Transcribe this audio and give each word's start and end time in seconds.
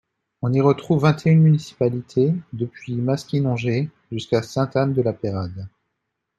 On 0.41 0.51
y 0.51 0.59
retrouve 0.61 1.03
vingt-et-une 1.03 1.43
municipalités 1.43 2.33
depuis 2.53 2.95
Maskinongé 2.95 3.91
jusqu’à 4.11 4.41
Sainte-Anne-de-la-Pérade. 4.41 5.67